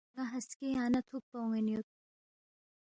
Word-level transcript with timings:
ناہسکے 0.15 0.67
یانگنہ 0.75 0.99
تھوکپہ 1.07 1.37
اونگین 1.39 1.67
یود 1.71 1.87